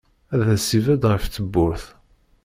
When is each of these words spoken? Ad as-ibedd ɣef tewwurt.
Ad 0.33 0.41
as-ibedd 0.55 1.03
ɣef 1.11 1.23
tewwurt. 1.27 1.85